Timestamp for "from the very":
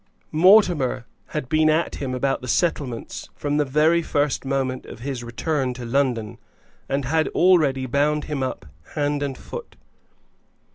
3.35-4.01